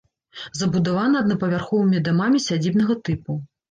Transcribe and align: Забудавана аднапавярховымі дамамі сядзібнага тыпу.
Забудавана 0.59 1.23
аднапавярховымі 1.25 2.03
дамамі 2.11 2.45
сядзібнага 2.51 3.03
тыпу. 3.09 3.43